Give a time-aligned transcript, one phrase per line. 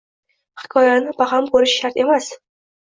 [0.61, 2.37] Hikoyani baham ko'rish shart emas